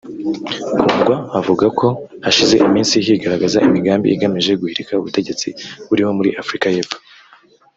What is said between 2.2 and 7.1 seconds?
hashize iminsi higaragaza imigambi igamije guhirika ubutegetsi buriho muri Afurika y’Epfo